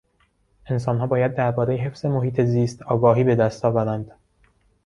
انسانها 0.71 1.07
باید 1.07 1.35
دربارهی 1.35 1.77
حفظ 1.77 2.05
محیط 2.05 2.41
زیست 2.41 2.81
آگاهی 2.81 3.23
به 3.23 3.35
دست 3.35 3.65
آورند. 3.65 4.11